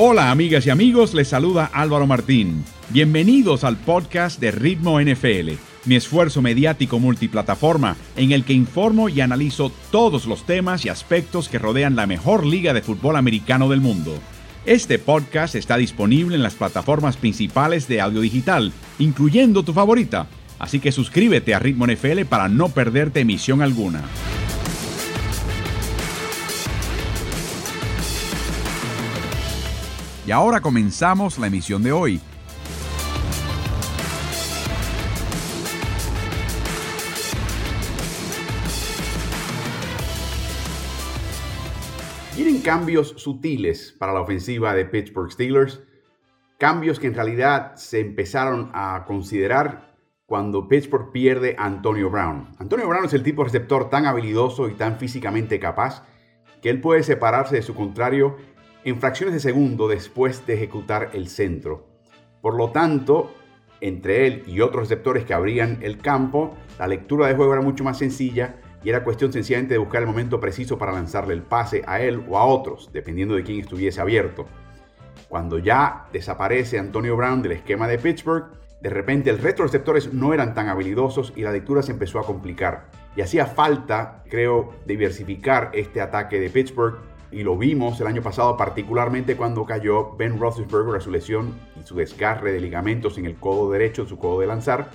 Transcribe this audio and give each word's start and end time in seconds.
Hola 0.00 0.30
amigas 0.30 0.64
y 0.64 0.70
amigos, 0.70 1.12
les 1.12 1.26
saluda 1.26 1.68
Álvaro 1.72 2.06
Martín. 2.06 2.62
Bienvenidos 2.90 3.64
al 3.64 3.76
podcast 3.76 4.38
de 4.38 4.52
Ritmo 4.52 5.00
NFL, 5.00 5.54
mi 5.86 5.96
esfuerzo 5.96 6.40
mediático 6.40 7.00
multiplataforma 7.00 7.96
en 8.14 8.30
el 8.30 8.44
que 8.44 8.52
informo 8.52 9.08
y 9.08 9.20
analizo 9.20 9.72
todos 9.90 10.26
los 10.26 10.46
temas 10.46 10.84
y 10.84 10.88
aspectos 10.88 11.48
que 11.48 11.58
rodean 11.58 11.96
la 11.96 12.06
mejor 12.06 12.46
liga 12.46 12.72
de 12.74 12.80
fútbol 12.80 13.16
americano 13.16 13.68
del 13.68 13.80
mundo. 13.80 14.14
Este 14.66 15.00
podcast 15.00 15.56
está 15.56 15.76
disponible 15.76 16.36
en 16.36 16.44
las 16.44 16.54
plataformas 16.54 17.16
principales 17.16 17.88
de 17.88 18.00
audio 18.00 18.20
digital, 18.20 18.72
incluyendo 19.00 19.64
tu 19.64 19.72
favorita, 19.72 20.28
así 20.60 20.78
que 20.78 20.92
suscríbete 20.92 21.56
a 21.56 21.58
Ritmo 21.58 21.88
NFL 21.88 22.22
para 22.28 22.48
no 22.48 22.68
perderte 22.68 23.18
emisión 23.18 23.62
alguna. 23.62 24.04
Y 30.28 30.30
ahora 30.30 30.60
comenzamos 30.60 31.38
la 31.38 31.46
emisión 31.46 31.82
de 31.82 31.90
hoy. 31.90 32.20
Vienen 42.36 42.60
cambios 42.60 43.14
sutiles 43.16 43.96
para 43.98 44.12
la 44.12 44.20
ofensiva 44.20 44.74
de 44.74 44.84
Pittsburgh 44.84 45.32
Steelers, 45.32 45.80
cambios 46.58 47.00
que 47.00 47.06
en 47.06 47.14
realidad 47.14 47.76
se 47.76 48.00
empezaron 48.00 48.70
a 48.74 49.06
considerar 49.06 49.96
cuando 50.26 50.68
Pittsburgh 50.68 51.10
pierde 51.10 51.56
a 51.58 51.64
Antonio 51.64 52.10
Brown. 52.10 52.54
Antonio 52.58 52.86
Brown 52.86 53.06
es 53.06 53.14
el 53.14 53.22
tipo 53.22 53.44
receptor 53.44 53.88
tan 53.88 54.04
habilidoso 54.04 54.68
y 54.68 54.74
tan 54.74 54.98
físicamente 54.98 55.58
capaz 55.58 56.02
que 56.60 56.68
él 56.68 56.82
puede 56.82 57.02
separarse 57.02 57.56
de 57.56 57.62
su 57.62 57.74
contrario 57.74 58.36
en 58.84 59.00
fracciones 59.00 59.34
de 59.34 59.40
segundo 59.40 59.88
después 59.88 60.46
de 60.46 60.54
ejecutar 60.54 61.10
el 61.12 61.28
centro. 61.28 61.86
Por 62.40 62.54
lo 62.54 62.70
tanto, 62.70 63.32
entre 63.80 64.26
él 64.26 64.42
y 64.46 64.60
otros 64.60 64.84
receptores 64.88 65.24
que 65.24 65.34
abrían 65.34 65.78
el 65.82 65.98
campo, 65.98 66.56
la 66.78 66.86
lectura 66.86 67.26
de 67.26 67.34
juego 67.34 67.52
era 67.52 67.62
mucho 67.62 67.84
más 67.84 67.98
sencilla 67.98 68.56
y 68.82 68.90
era 68.90 69.04
cuestión 69.04 69.32
sencillamente 69.32 69.74
de 69.74 69.78
buscar 69.78 70.02
el 70.02 70.08
momento 70.08 70.40
preciso 70.40 70.78
para 70.78 70.92
lanzarle 70.92 71.34
el 71.34 71.42
pase 71.42 71.82
a 71.86 72.00
él 72.00 72.24
o 72.28 72.38
a 72.38 72.44
otros, 72.46 72.90
dependiendo 72.92 73.34
de 73.34 73.42
quién 73.42 73.60
estuviese 73.60 74.00
abierto. 74.00 74.46
Cuando 75.28 75.58
ya 75.58 76.06
desaparece 76.12 76.78
Antonio 76.78 77.16
Brown 77.16 77.42
del 77.42 77.52
esquema 77.52 77.88
de 77.88 77.98
Pittsburgh, 77.98 78.46
de 78.80 78.90
repente 78.90 79.30
el 79.30 79.38
resto 79.38 79.62
de 79.62 79.68
receptores 79.68 80.12
no 80.12 80.32
eran 80.32 80.54
tan 80.54 80.68
habilidosos 80.68 81.32
y 81.34 81.42
la 81.42 81.50
lectura 81.50 81.82
se 81.82 81.92
empezó 81.92 82.20
a 82.20 82.24
complicar. 82.24 82.88
Y 83.16 83.20
hacía 83.22 83.46
falta, 83.46 84.22
creo, 84.30 84.72
diversificar 84.86 85.70
este 85.74 86.00
ataque 86.00 86.38
de 86.38 86.48
Pittsburgh 86.48 86.98
y 87.30 87.42
lo 87.42 87.56
vimos 87.56 88.00
el 88.00 88.06
año 88.06 88.22
pasado 88.22 88.56
particularmente 88.56 89.36
cuando 89.36 89.64
cayó 89.64 90.16
Ben 90.16 90.38
Roethlisberger 90.38 90.96
a 90.96 91.00
su 91.00 91.10
lesión 91.10 91.54
y 91.78 91.86
su 91.86 91.96
desgarre 91.96 92.52
de 92.52 92.60
ligamentos 92.60 93.18
en 93.18 93.26
el 93.26 93.36
codo 93.36 93.70
derecho, 93.70 94.06
su 94.06 94.18
codo 94.18 94.40
de 94.40 94.46
lanzar. 94.46 94.90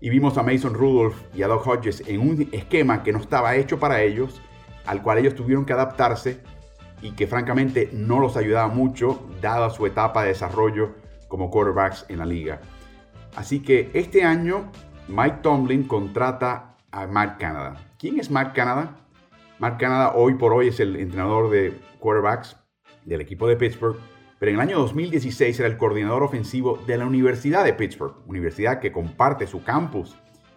Y 0.00 0.10
vimos 0.10 0.36
a 0.36 0.42
Mason 0.42 0.74
Rudolph 0.74 1.16
y 1.34 1.42
a 1.42 1.48
Doug 1.48 1.66
Hodges 1.66 2.02
en 2.06 2.20
un 2.20 2.48
esquema 2.52 3.02
que 3.02 3.12
no 3.12 3.18
estaba 3.18 3.56
hecho 3.56 3.78
para 3.78 4.02
ellos, 4.02 4.42
al 4.84 5.02
cual 5.02 5.18
ellos 5.18 5.34
tuvieron 5.34 5.64
que 5.64 5.72
adaptarse 5.72 6.42
y 7.00 7.12
que 7.12 7.26
francamente 7.26 7.88
no 7.92 8.20
los 8.20 8.36
ayudaba 8.36 8.68
mucho 8.68 9.26
dada 9.40 9.70
su 9.70 9.86
etapa 9.86 10.22
de 10.22 10.28
desarrollo 10.28 10.94
como 11.28 11.50
quarterbacks 11.50 12.04
en 12.08 12.18
la 12.18 12.26
liga. 12.26 12.60
Así 13.34 13.60
que 13.60 13.90
este 13.94 14.24
año 14.24 14.70
Mike 15.08 15.38
Tomlin 15.42 15.84
contrata 15.84 16.76
a 16.90 17.06
Matt 17.06 17.38
Canada. 17.38 17.76
¿Quién 17.98 18.20
es 18.20 18.30
Matt 18.30 18.54
Canada? 18.54 19.05
Mark 19.58 19.78
Canada 19.78 20.12
hoy 20.14 20.34
por 20.34 20.52
hoy 20.52 20.68
es 20.68 20.80
el 20.80 20.96
entrenador 20.96 21.48
de 21.50 21.78
quarterbacks 21.98 22.58
del 23.06 23.22
equipo 23.22 23.48
de 23.48 23.56
Pittsburgh, 23.56 23.96
pero 24.38 24.50
en 24.50 24.56
el 24.56 24.60
año 24.60 24.78
2016 24.78 25.58
era 25.58 25.68
el 25.68 25.78
coordinador 25.78 26.22
ofensivo 26.22 26.76
de 26.86 26.98
la 26.98 27.06
Universidad 27.06 27.64
de 27.64 27.72
Pittsburgh, 27.72 28.16
universidad 28.26 28.80
que 28.80 28.92
comparte 28.92 29.46
su 29.46 29.64
campus 29.64 30.14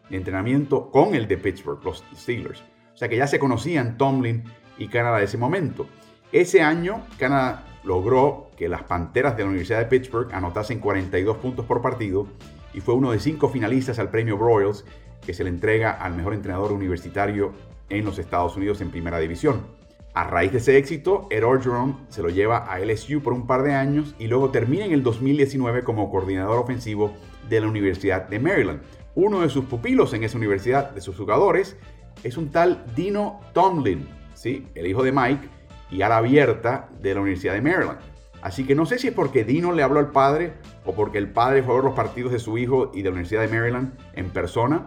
de 0.09 0.17
entrenamiento 0.17 0.91
con 0.91 1.15
el 1.15 1.29
de 1.29 1.37
Pittsburgh, 1.37 1.81
los 1.85 2.03
Steelers. 2.13 2.61
O 2.93 2.97
sea 2.97 3.07
que 3.07 3.15
ya 3.15 3.27
se 3.27 3.39
conocían 3.39 3.97
Tomlin 3.97 4.43
y 4.77 4.89
Canada 4.89 5.19
de 5.19 5.25
ese 5.25 5.37
momento. 5.37 5.87
Ese 6.33 6.61
año, 6.61 7.05
Canada 7.17 7.65
logró 7.85 8.51
que 8.57 8.67
las 8.67 8.83
Panteras 8.83 9.37
de 9.37 9.43
la 9.43 9.49
Universidad 9.49 9.79
de 9.79 9.85
Pittsburgh 9.85 10.33
anotasen 10.33 10.79
42 10.79 11.37
puntos 11.37 11.65
por 11.65 11.81
partido 11.81 12.27
y 12.73 12.81
fue 12.81 12.95
uno 12.95 13.11
de 13.11 13.19
cinco 13.19 13.47
finalistas 13.47 13.97
al 13.97 14.09
premio 14.09 14.37
Broyles 14.37 14.83
que 15.25 15.33
se 15.33 15.45
le 15.45 15.49
entrega 15.49 15.91
al 15.91 16.15
mejor 16.15 16.33
entrenador 16.33 16.73
universitario 16.73 17.53
en 17.89 18.05
los 18.05 18.19
Estados 18.19 18.55
Unidos 18.55 18.81
en 18.81 18.91
primera 18.91 19.19
división. 19.19 19.79
A 20.13 20.23
raíz 20.23 20.51
de 20.51 20.57
ese 20.57 20.77
éxito, 20.77 21.27
Ed 21.29 21.45
Orgeron 21.45 21.99
se 22.09 22.23
lo 22.23 22.29
lleva 22.29 22.57
a 22.57 22.79
LSU 22.79 23.21
por 23.21 23.33
un 23.33 23.45
par 23.45 23.63
de 23.63 23.73
años 23.73 24.15
y 24.17 24.27
luego 24.27 24.49
termina 24.49 24.85
en 24.85 24.91
el 24.91 25.03
2019 25.03 25.83
como 25.83 26.09
coordinador 26.09 26.57
ofensivo 26.57 27.13
de 27.47 27.61
la 27.61 27.67
Universidad 27.67 28.27
de 28.27 28.39
Maryland. 28.39 28.81
Uno 29.15 29.41
de 29.41 29.49
sus 29.49 29.65
pupilos 29.65 30.13
en 30.13 30.23
esa 30.23 30.37
universidad, 30.37 30.91
de 30.91 31.01
sus 31.01 31.15
jugadores, 31.15 31.77
es 32.23 32.37
un 32.37 32.49
tal 32.49 32.83
Dino 32.95 33.39
Tomlin, 33.53 34.07
¿sí? 34.33 34.67
el 34.75 34.87
hijo 34.87 35.03
de 35.03 35.11
Mike 35.11 35.47
y 35.91 36.01
ala 36.01 36.17
abierta 36.17 36.89
de 37.01 37.13
la 37.13 37.21
Universidad 37.21 37.53
de 37.53 37.61
Maryland. 37.61 37.99
Así 38.41 38.65
que 38.65 38.73
no 38.73 38.85
sé 38.85 38.97
si 38.97 39.07
es 39.07 39.13
porque 39.13 39.43
Dino 39.43 39.73
le 39.73 39.83
habló 39.83 39.99
al 39.99 40.11
padre 40.11 40.53
o 40.85 40.93
porque 40.93 41.17
el 41.17 41.29
padre 41.29 41.61
fue 41.61 41.73
a 41.73 41.75
ver 41.77 41.85
los 41.85 41.93
partidos 41.93 42.31
de 42.31 42.39
su 42.39 42.57
hijo 42.57 42.91
y 42.93 42.99
de 42.99 43.05
la 43.05 43.11
Universidad 43.11 43.41
de 43.41 43.49
Maryland 43.49 43.93
en 44.13 44.29
persona 44.29 44.85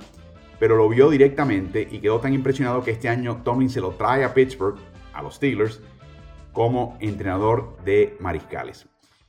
pero 0.62 0.76
lo 0.76 0.88
vio 0.88 1.10
directamente 1.10 1.88
y 1.90 1.98
quedó 1.98 2.20
tan 2.20 2.34
impresionado 2.34 2.84
que 2.84 2.92
este 2.92 3.08
año 3.08 3.42
Tomlin 3.42 3.68
se 3.68 3.80
lo 3.80 3.90
trae 3.96 4.22
a 4.22 4.32
Pittsburgh, 4.32 4.76
a 5.12 5.20
los 5.20 5.34
Steelers, 5.34 5.82
como 6.52 6.96
entrenador 7.00 7.76
de 7.84 8.16
mariscales. 8.20 8.86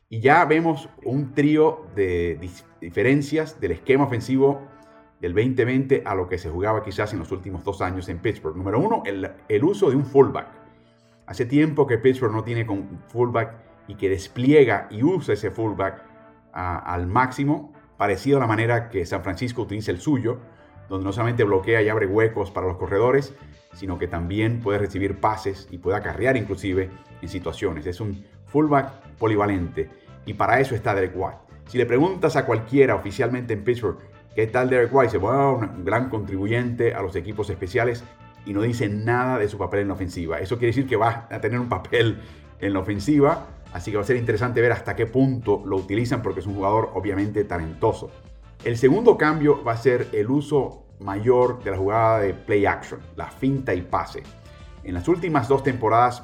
Y 0.09 0.19
ya 0.19 0.45
vemos 0.45 0.89
un 1.03 1.33
trío 1.33 1.87
de 1.95 2.39
diferencias 2.79 3.59
del 3.59 3.71
esquema 3.71 4.03
ofensivo 4.03 4.61
del 5.21 5.33
2020 5.33 6.03
a 6.05 6.13
lo 6.13 6.29
que 6.29 6.37
se 6.37 6.51
jugaba 6.51 6.83
quizás 6.83 7.13
en 7.13 7.17
los 7.17 7.31
últimos 7.31 7.63
dos 7.63 7.81
años 7.81 8.09
en 8.09 8.19
Pittsburgh. 8.19 8.55
Número 8.55 8.79
uno, 8.79 9.01
el, 9.03 9.63
uso 9.63 9.89
de 9.89 9.95
un 9.95 10.05
fullback. 10.05 10.49
Hace 11.25 11.47
tiempo 11.47 11.87
que 11.87 11.97
Pittsburgh 11.97 12.31
no 12.31 12.43
tiene 12.43 12.67
con 12.67 13.01
fullback 13.07 13.55
y 13.87 13.95
que 13.95 14.07
despliega 14.07 14.87
y 14.91 15.01
usa 15.01 15.33
ese 15.33 15.49
fullback 15.49 15.99
al 16.53 17.07
máximo, 17.07 17.73
parecido 17.97 18.37
a 18.37 18.41
la 18.41 18.47
manera 18.47 18.91
que 18.91 19.03
San 19.07 19.23
Francisco 19.23 19.63
utiliza 19.63 19.89
el 19.89 19.99
suyo 19.99 20.52
donde 20.89 21.05
no 21.05 21.11
solamente 21.11 21.43
bloquea 21.43 21.81
y 21.81 21.89
abre 21.89 22.07
huecos 22.07 22.51
para 22.51 22.67
los 22.67 22.77
corredores, 22.77 23.33
sino 23.73 23.97
que 23.97 24.07
también 24.07 24.59
puede 24.59 24.79
recibir 24.79 25.19
pases 25.19 25.67
y 25.71 25.77
puede 25.77 25.97
acarrear 25.97 26.37
inclusive 26.37 26.89
en 27.21 27.29
situaciones. 27.29 27.85
Es 27.85 27.99
un 27.99 28.23
fullback 28.45 28.91
polivalente 29.17 29.89
y 30.25 30.33
para 30.33 30.59
eso 30.59 30.75
está 30.75 30.93
Derek 30.93 31.13
White. 31.15 31.37
Si 31.67 31.77
le 31.77 31.85
preguntas 31.85 32.35
a 32.35 32.45
cualquiera 32.45 32.95
oficialmente 32.95 33.53
en 33.53 33.63
Pittsburgh 33.63 33.97
qué 34.35 34.47
tal 34.47 34.69
Derek 34.69 34.93
White, 34.93 35.11
se 35.11 35.17
bueno, 35.17 35.57
un 35.57 35.85
gran 35.85 36.09
contribuyente 36.09 36.93
a 36.93 37.01
los 37.01 37.15
equipos 37.15 37.49
especiales 37.49 38.03
y 38.45 38.53
no 38.53 38.61
dice 38.61 38.89
nada 38.89 39.37
de 39.39 39.47
su 39.47 39.57
papel 39.57 39.81
en 39.81 39.87
la 39.87 39.93
ofensiva. 39.93 40.39
Eso 40.39 40.57
quiere 40.57 40.67
decir 40.67 40.87
que 40.87 40.95
va 40.95 41.27
a 41.29 41.39
tener 41.39 41.59
un 41.59 41.69
papel 41.69 42.19
en 42.59 42.73
la 42.73 42.79
ofensiva, 42.79 43.47
así 43.73 43.91
que 43.91 43.97
va 43.97 44.03
a 44.03 44.05
ser 44.05 44.17
interesante 44.17 44.61
ver 44.61 44.71
hasta 44.71 44.95
qué 44.95 45.05
punto 45.05 45.63
lo 45.65 45.77
utilizan 45.77 46.21
porque 46.21 46.41
es 46.41 46.47
un 46.47 46.55
jugador 46.55 46.91
obviamente 46.93 47.43
talentoso. 47.43 48.11
El 48.63 48.77
segundo 48.77 49.17
cambio 49.17 49.61
va 49.61 49.73
a 49.73 49.77
ser 49.77 50.07
el 50.13 50.31
uso 50.31 50.85
mayor 51.01 51.61
de 51.65 51.71
la 51.71 51.77
jugada 51.77 52.19
de 52.19 52.33
play 52.33 52.65
action, 52.65 53.01
la 53.17 53.27
finta 53.27 53.73
y 53.73 53.81
pase. 53.81 54.23
En 54.85 54.93
las 54.93 55.09
últimas 55.09 55.49
dos 55.49 55.63
temporadas, 55.63 56.23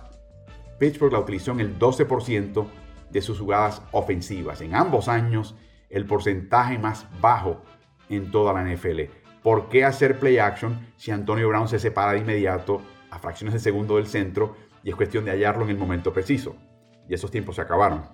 Pittsburgh 0.79 1.11
la 1.11 1.19
utilizó 1.19 1.51
en 1.51 1.59
el 1.59 1.77
12% 1.77 2.65
de 3.11 3.21
sus 3.21 3.39
jugadas 3.39 3.81
ofensivas. 3.91 4.61
En 4.61 4.73
ambos 4.73 5.09
años, 5.09 5.57
el 5.89 6.05
porcentaje 6.05 6.79
más 6.79 7.07
bajo 7.19 7.61
en 8.07 8.31
toda 8.31 8.53
la 8.53 8.63
NFL. 8.63 9.01
¿Por 9.43 9.67
qué 9.67 9.83
hacer 9.83 10.17
play 10.17 10.37
action 10.37 10.87
si 10.95 11.11
Antonio 11.11 11.49
Brown 11.49 11.67
se 11.67 11.77
separa 11.77 12.13
de 12.13 12.19
inmediato 12.19 12.81
a 13.11 13.19
fracciones 13.19 13.53
de 13.53 13.59
segundo 13.59 13.97
del 13.97 14.07
centro 14.07 14.55
y 14.81 14.91
es 14.91 14.95
cuestión 14.95 15.25
de 15.25 15.31
hallarlo 15.31 15.65
en 15.65 15.71
el 15.71 15.77
momento 15.77 16.13
preciso? 16.13 16.55
Y 17.09 17.13
esos 17.13 17.31
tiempos 17.31 17.57
se 17.57 17.63
acabaron. 17.63 18.05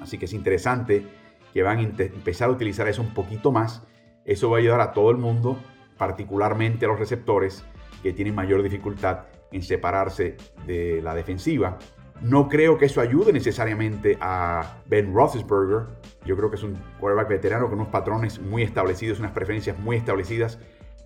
Así 0.00 0.18
que 0.18 0.24
es 0.24 0.32
interesante 0.32 1.06
que 1.52 1.62
van 1.62 1.78
a 1.78 1.82
empezar 1.82 2.48
a 2.48 2.52
utilizar 2.52 2.88
eso 2.88 3.02
un 3.02 3.14
poquito 3.14 3.52
más. 3.52 3.82
Eso 4.24 4.50
va 4.50 4.58
a 4.58 4.60
ayudar 4.60 4.80
a 4.80 4.92
todo 4.92 5.10
el 5.10 5.16
mundo, 5.16 5.58
particularmente 5.96 6.84
a 6.84 6.88
los 6.88 6.98
receptores 6.98 7.64
que 8.02 8.12
tienen 8.12 8.34
mayor 8.34 8.62
dificultad 8.62 9.24
en 9.50 9.62
separarse 9.62 10.36
de 10.66 11.00
la 11.02 11.14
defensiva. 11.14 11.78
No 12.20 12.48
creo 12.48 12.78
que 12.78 12.86
eso 12.86 13.00
ayude 13.00 13.32
necesariamente 13.32 14.18
a 14.20 14.80
Ben 14.86 15.14
Roethlisberger. 15.14 15.86
Yo 16.24 16.36
creo 16.36 16.50
que 16.50 16.56
es 16.56 16.62
un 16.62 16.76
quarterback 16.98 17.28
veterano 17.28 17.66
con 17.66 17.74
unos 17.78 17.88
patrones 17.88 18.40
muy 18.40 18.62
establecidos, 18.62 19.20
unas 19.20 19.32
preferencias 19.32 19.78
muy 19.78 19.96
establecidas. 19.96 20.58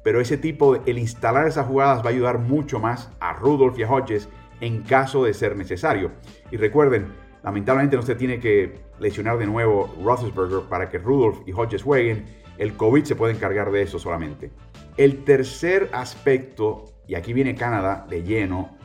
Pero 0.03 0.21
ese 0.21 0.39
tipo, 0.39 0.75
de, 0.75 0.91
el 0.91 0.99
instalar 0.99 1.47
esas 1.47 1.67
jugadas 1.67 2.03
va 2.03 2.07
a 2.07 2.13
ayudar 2.13 2.39
mucho 2.39 2.81
más 2.81 3.11
a 3.21 3.35
Rudolph 3.35 3.79
y 3.79 3.83
a 3.83 3.91
Hodges 3.91 4.29
en 4.61 4.83
caso 4.83 5.25
de 5.25 5.35
ser 5.35 5.57
necesario. 5.57 6.13
Y 6.51 6.57
recuerden, 6.57 7.13
Lamentablemente 7.43 7.97
no 7.97 8.03
se 8.03 8.15
tiene 8.15 8.39
que 8.39 8.81
lesionar 9.01 9.39
de 9.39 9.47
nuevo 9.47 9.95
Roethlisberger 10.03 10.69
para 10.69 10.89
que 10.89 10.99
Rudolph 10.99 11.47
y 11.47 11.53
Hodges 11.53 11.83
jueguen. 11.83 12.25
El 12.59 12.75
COVID 12.75 13.05
se 13.05 13.17
puede 13.17 13.35
encargar 13.35 13.73
de 13.73 13.83
eso 13.83 13.99
solamente. 13.99 14.51
El 14.97 15.25
tercer 15.25 15.91
aspecto, 15.93 16.85
y 17.09 17.15
aquí 17.15 17.33
viene 17.33 17.55
Canadá 17.55 18.07
de 18.09 18.23
lleno, 18.23 18.77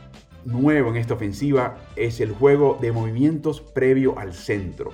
nuevo 0.44 0.90
en 0.90 0.96
esta 0.96 1.14
ofensiva 1.14 1.76
es 1.94 2.20
el 2.20 2.32
juego 2.32 2.78
de 2.80 2.92
movimientos 2.92 3.60
previo 3.60 4.18
al 4.18 4.32
centro. 4.32 4.90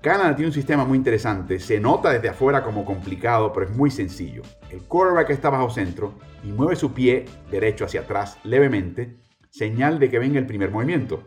Canadá 0.00 0.34
tiene 0.34 0.48
un 0.48 0.54
sistema 0.54 0.84
muy 0.84 0.96
interesante, 0.96 1.60
se 1.60 1.78
nota 1.78 2.10
desde 2.10 2.30
afuera 2.30 2.62
como 2.62 2.86
complicado, 2.86 3.52
pero 3.52 3.66
es 3.66 3.76
muy 3.76 3.90
sencillo. 3.90 4.42
El 4.70 4.82
quarterback 4.84 5.30
está 5.30 5.50
bajo 5.50 5.68
centro 5.68 6.14
y 6.42 6.52
mueve 6.52 6.74
su 6.74 6.92
pie 6.94 7.26
derecho 7.50 7.84
hacia 7.84 8.00
atrás 8.00 8.38
levemente, 8.42 9.18
señal 9.50 9.98
de 9.98 10.08
que 10.08 10.18
venga 10.18 10.38
el 10.38 10.46
primer 10.46 10.70
movimiento. 10.70 11.24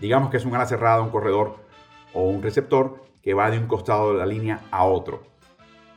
Digamos 0.00 0.30
que 0.30 0.38
es 0.38 0.44
un 0.44 0.54
ala 0.54 0.66
cerrada, 0.66 1.02
un 1.02 1.10
corredor 1.10 1.56
o 2.14 2.22
un 2.22 2.42
receptor 2.42 3.04
que 3.22 3.34
va 3.34 3.50
de 3.50 3.58
un 3.58 3.66
costado 3.66 4.12
de 4.12 4.18
la 4.18 4.26
línea 4.26 4.60
a 4.70 4.84
otro. 4.84 5.22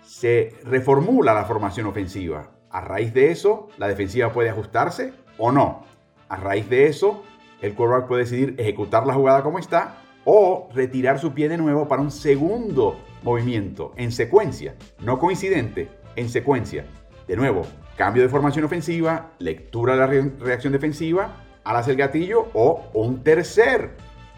Se 0.01 0.55
reformula 0.63 1.33
la 1.33 1.45
formación 1.45 1.87
ofensiva. 1.87 2.51
A 2.69 2.81
raíz 2.81 3.13
de 3.13 3.31
eso, 3.31 3.69
la 3.77 3.87
defensiva 3.87 4.33
puede 4.33 4.49
ajustarse 4.49 5.13
o 5.37 5.51
no. 5.51 5.85
A 6.27 6.35
raíz 6.35 6.69
de 6.69 6.87
eso, 6.87 7.23
el 7.61 7.75
quarterback 7.75 8.07
puede 8.07 8.23
decidir 8.23 8.55
ejecutar 8.57 9.07
la 9.07 9.13
jugada 9.13 9.41
como 9.41 9.59
está 9.59 10.01
o 10.25 10.69
retirar 10.73 11.19
su 11.19 11.33
pie 11.33 11.49
de 11.49 11.57
nuevo 11.57 11.87
para 11.87 12.01
un 12.01 12.11
segundo 12.11 12.99
movimiento 13.23 13.93
en 13.95 14.11
secuencia, 14.11 14.75
no 14.99 15.19
coincidente, 15.19 15.89
en 16.15 16.29
secuencia. 16.29 16.85
De 17.27 17.37
nuevo, 17.37 17.61
cambio 17.97 18.23
de 18.23 18.29
formación 18.29 18.65
ofensiva, 18.65 19.31
lectura 19.39 19.93
de 19.93 19.99
la 19.99 20.31
reacción 20.39 20.73
defensiva, 20.73 21.37
alas 21.63 21.87
el 21.87 21.95
gatillo 21.95 22.47
o 22.53 22.83
un 22.93 23.23
tercer 23.23 23.91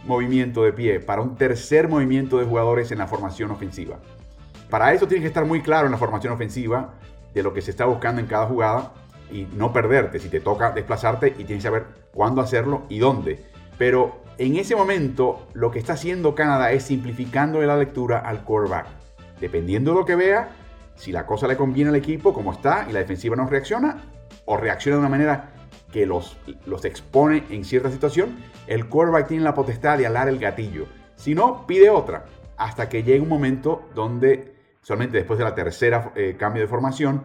movimiento 0.05 0.63
de 0.63 0.73
pie, 0.73 0.99
para 0.99 1.21
un 1.21 1.35
tercer 1.35 1.87
movimiento 1.87 2.37
de 2.37 2.45
jugadores 2.45 2.91
en 2.91 2.99
la 2.99 3.07
formación 3.07 3.51
ofensiva. 3.51 3.97
Para 4.69 4.93
eso 4.93 5.07
tienes 5.07 5.23
que 5.23 5.27
estar 5.27 5.45
muy 5.45 5.61
claro 5.61 5.87
en 5.87 5.91
la 5.91 5.97
formación 5.97 6.33
ofensiva 6.33 6.93
de 7.33 7.43
lo 7.43 7.53
que 7.53 7.61
se 7.61 7.71
está 7.71 7.85
buscando 7.85 8.21
en 8.21 8.27
cada 8.27 8.45
jugada 8.45 8.93
y 9.31 9.47
no 9.55 9.73
perderte 9.73 10.19
si 10.19 10.29
te 10.29 10.39
toca 10.39 10.71
desplazarte 10.71 11.27
y 11.27 11.43
tienes 11.43 11.57
que 11.57 11.69
saber 11.69 11.85
cuándo 12.13 12.41
hacerlo 12.41 12.83
y 12.89 12.99
dónde. 12.99 13.43
Pero 13.77 14.21
en 14.37 14.57
ese 14.57 14.75
momento 14.75 15.47
lo 15.53 15.71
que 15.71 15.79
está 15.79 15.93
haciendo 15.93 16.35
Canadá 16.35 16.71
es 16.71 16.83
simplificando 16.83 17.61
la 17.61 17.77
lectura 17.77 18.19
al 18.19 18.43
quarterback. 18.43 18.87
Dependiendo 19.39 19.91
de 19.91 19.99
lo 19.99 20.05
que 20.05 20.15
vea, 20.15 20.49
si 20.95 21.11
la 21.11 21.25
cosa 21.25 21.47
le 21.47 21.57
conviene 21.57 21.89
al 21.89 21.95
equipo 21.95 22.33
como 22.33 22.51
está 22.51 22.85
y 22.89 22.93
la 22.93 22.99
defensiva 22.99 23.35
no 23.35 23.47
reacciona, 23.47 24.03
o 24.45 24.57
reacciona 24.57 24.97
de 24.97 24.99
una 24.99 25.09
manera 25.09 25.51
que 25.95 26.05
los, 26.05 26.35
los 26.65 26.83
expone 26.83 27.45
en 27.49 27.63
cierta 27.63 27.89
situación, 27.89 28.35
el 28.67 28.89
quarterback 28.89 29.29
tiene 29.29 29.45
la 29.45 29.53
potestad 29.53 29.97
de 29.97 30.05
alar 30.05 30.27
el 30.27 30.39
gatillo. 30.39 30.87
Si 31.15 31.33
no, 31.33 31.65
pide 31.65 31.89
otra, 31.89 32.25
hasta 32.57 32.89
que 32.89 33.01
llegue 33.01 33.21
un 33.21 33.29
momento 33.29 33.87
donde, 33.95 34.57
solamente 34.81 35.15
después 35.15 35.39
de 35.39 35.45
la 35.45 35.55
tercera 35.55 36.11
eh, 36.17 36.35
cambio 36.37 36.63
de 36.63 36.67
formación, 36.67 37.23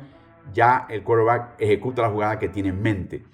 ya 0.55 0.87
el 0.89 1.03
quarterback 1.03 1.57
ejecuta 1.59 2.03
la 2.03 2.11
jugada 2.11 2.39
que 2.39 2.49
tiene 2.49 2.69
en 2.69 2.81
mente. 2.81 3.25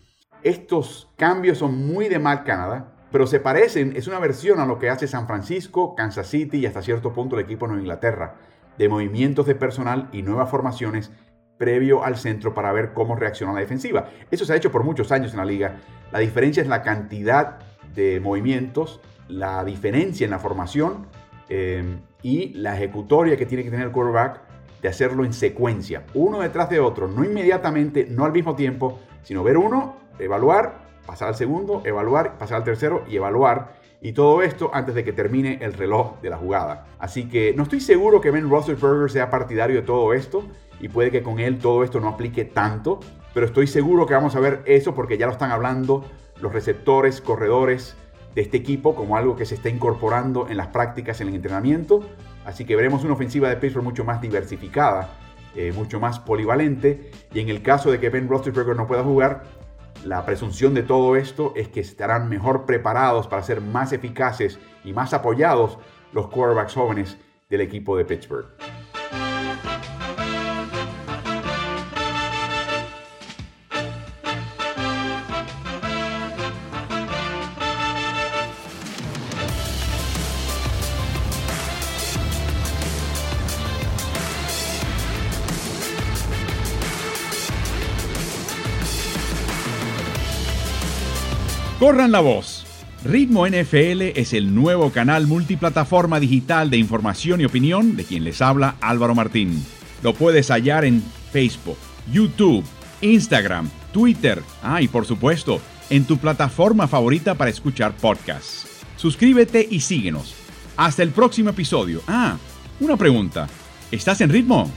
Estos 0.43 1.12
cambios 1.17 1.59
son 1.59 1.87
muy 1.87 2.09
de 2.09 2.19
mal 2.19 2.43
Canadá, 2.43 2.94
pero 3.12 3.27
se 3.27 3.39
parecen, 3.39 3.94
es 3.94 4.09
una 4.09 4.19
versión 4.19 4.59
a 4.59 4.65
lo 4.65 4.79
que 4.79 4.89
hace 4.89 5.06
San 5.06 5.27
Francisco, 5.27 5.94
Kansas 5.94 6.29
City 6.29 6.61
y 6.61 6.65
hasta 6.65 6.81
cierto 6.81 7.12
punto 7.12 7.37
el 7.37 7.44
equipo 7.44 7.67
de 7.67 7.73
Nueva 7.73 7.82
Inglaterra, 7.82 8.37
de 8.79 8.89
movimientos 8.89 9.44
de 9.44 9.55
personal 9.55 10.09
y 10.12 10.23
nuevas 10.23 10.49
formaciones 10.49 11.12
previo 11.58 12.05
al 12.05 12.17
centro 12.17 12.55
para 12.55 12.73
ver 12.73 12.93
cómo 12.93 13.17
reacciona 13.17 13.53
la 13.53 13.61
defensiva. 13.61 14.11
Eso 14.31 14.44
se 14.44 14.53
ha 14.53 14.56
hecho 14.56 14.70
por 14.70 14.85
muchos 14.85 15.12
años 15.12 15.32
en 15.32 15.38
la 15.38 15.44
liga. 15.44 15.76
La 16.12 16.19
diferencia 16.19 16.62
es 16.62 16.69
la 16.69 16.82
cantidad 16.82 17.58
de 17.94 18.20
movimientos, 18.20 19.00
la 19.29 19.64
diferencia 19.64 20.25
en 20.25 20.31
la 20.31 20.38
formación 20.38 21.06
eh, 21.49 21.99
y 22.23 22.55
la 22.55 22.76
ejecutoria 22.76 23.37
que 23.37 23.47
tiene 23.47 23.64
que 23.64 23.70
tener 23.70 23.87
el 23.87 23.93
quarterback 23.93 24.41
de 24.82 24.88
hacerlo 24.88 25.25
en 25.25 25.32
secuencia, 25.32 26.05
uno 26.14 26.41
detrás 26.41 26.69
de 26.69 26.81
otro, 26.81 27.08
no 27.08 27.25
inmediatamente, 27.25 28.06
no 28.11 28.25
al 28.25 28.32
mismo 28.32 28.55
tiempo, 28.55 29.00
sino 29.23 29.43
ver 29.43 29.56
uno, 29.56 29.97
evaluar, 30.19 30.87
pasar 31.06 31.29
al 31.29 31.35
segundo, 31.35 31.82
evaluar, 31.85 32.37
pasar 32.38 32.58
al 32.58 32.64
tercero 32.64 33.05
y 33.08 33.17
evaluar. 33.17 33.75
Y 34.03 34.12
todo 34.12 34.43
esto 34.43 34.70
antes 34.75 34.94
de 34.94 35.03
que 35.03 35.12
termine 35.12 35.58
el 35.62 35.73
reloj 35.73 36.20
de 36.20 36.31
la 36.31 36.37
jugada. 36.37 36.87
Así 36.99 37.29
que 37.29 37.55
no 37.56 37.62
estoy 37.62 37.81
seguro 37.81 38.20
que 38.20 38.31
Ben 38.31 38.49
Roethlisberger 38.50 39.11
sea 39.11 39.31
partidario 39.31 39.76
de 39.76 39.82
todo 39.82 40.12
esto 40.12 40.44
y 40.81 40.88
puede 40.88 41.11
que 41.11 41.23
con 41.23 41.38
él 41.38 41.58
todo 41.58 41.84
esto 41.84 42.00
no 42.00 42.08
aplique 42.08 42.44
tanto, 42.44 43.00
pero 43.34 43.46
estoy 43.46 43.67
seguro 43.67 44.06
que 44.06 44.14
vamos 44.14 44.37
a 44.37 44.40
ver 44.40 44.62
eso 44.67 44.94
porque 44.94 45.19
ya 45.19 45.26
lo 45.26 45.32
están 45.32 45.50
hablando 45.50 46.05
los 46.40 46.52
receptores, 46.52 47.20
corredores 47.20 47.96
de 48.34 48.43
este 48.43 48.58
equipo 48.58 48.94
como 48.94 49.17
algo 49.17 49.37
que 49.37 49.46
se 49.46 49.55
está 49.55 49.69
incorporando 49.69 50.49
en 50.49 50.58
las 50.58 50.69
prácticas, 50.69 51.20
en 51.20 51.28
el 51.28 51.34
entrenamiento. 51.37 52.00
Así 52.44 52.64
que 52.64 52.76
veremos 52.76 53.02
una 53.05 53.14
ofensiva 53.14 53.49
de 53.49 53.56
Pittsburgh 53.56 53.84
mucho 53.84 54.05
más 54.05 54.20
diversificada, 54.20 55.14
eh, 55.55 55.73
mucho 55.75 55.99
más 56.00 56.19
polivalente. 56.20 57.11
Y 57.32 57.40
en 57.40 57.49
el 57.49 57.62
caso 57.62 57.90
de 57.90 57.99
que 57.99 58.11
Ben 58.11 58.29
Roethlisberger 58.29 58.76
no 58.76 58.87
pueda 58.87 59.02
jugar, 59.02 59.44
la 60.05 60.25
presunción 60.26 60.75
de 60.75 60.82
todo 60.82 61.17
esto 61.17 61.52
es 61.56 61.69
que 61.69 61.81
estarán 61.81 62.29
mejor 62.29 62.67
preparados 62.67 63.26
para 63.26 63.43
ser 63.43 63.61
más 63.61 63.93
eficaces 63.93 64.58
y 64.84 64.93
más 64.93 65.14
apoyados 65.14 65.79
los 66.12 66.29
quarterbacks 66.29 66.75
jóvenes 66.75 67.17
del 67.49 67.62
equipo 67.62 67.96
de 67.96 68.05
Pittsburgh. 68.05 68.46
Corran 91.78 92.11
la 92.11 92.20
voz. 92.20 92.64
Ritmo 93.05 93.46
NFL 93.46 94.00
es 94.14 94.32
el 94.32 94.55
nuevo 94.55 94.90
canal 94.93 95.26
multiplataforma 95.26 96.19
digital 96.19 96.70
de 96.70 96.78
información 96.78 97.43
y 97.43 97.44
opinión 97.44 97.96
de 97.96 98.05
quien 98.05 98.25
les 98.25 98.40
habla 98.40 98.76
Álvaro 98.81 99.14
Martín. 99.14 99.62
Lo 100.02 100.14
puedes 100.14 100.49
hallar 100.49 100.87
en 100.87 101.02
Facebook, 101.32 101.76
YouTube, 102.11 102.64
Instagram, 103.02 103.69
Twitter, 103.93 104.43
ah, 104.62 104.81
y 104.81 104.88
por 104.88 105.05
supuesto, 105.05 105.60
en 105.91 106.06
tu 106.06 106.17
plataforma 106.17 106.89
favorita 106.89 107.34
para 107.34 107.51
escuchar 107.51 107.94
podcasts. 107.94 108.67
Suscríbete 108.96 109.69
y 109.70 109.81
síguenos. 109.81 110.34
Hasta 110.79 111.03
el 111.03 111.10
próximo 111.10 111.51
episodio. 111.51 112.01
Ah, 112.08 112.39
una 112.81 112.96
pregunta. 112.96 113.48
¿Estás 113.93 114.22
en 114.22 114.31
ritmo? 114.31 114.70